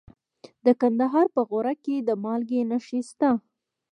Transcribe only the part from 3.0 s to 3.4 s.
شته.